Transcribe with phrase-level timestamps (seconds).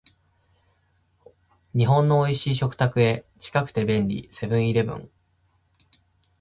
[1.75, 5.11] 日本の美味しい食卓へ、近くて便利、セブンイレブン